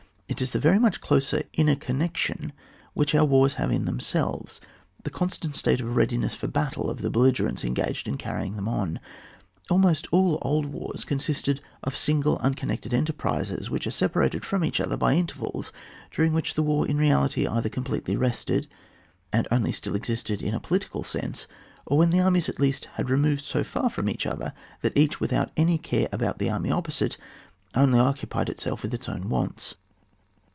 [0.27, 2.53] It is the very much closer inner connection
[2.93, 4.61] which our wars have in themselves,
[5.03, 8.69] the constant state of readiness for battle of the belli gerents engaged in carrying them
[8.69, 9.01] on.
[9.69, 11.49] Almost all old wars consist
[11.83, 15.73] of single unconnected enterprises, which are sepa rated from each odier by intervals
[16.11, 18.69] during which the war in reality either completely rested,
[19.33, 21.45] and only still existed in a political sense,
[21.85, 24.95] or when the armies at least had re moved so far from each other that
[24.97, 27.17] each, without any care about the army opposite,
[27.75, 29.75] only occupied itself with its ovm wants.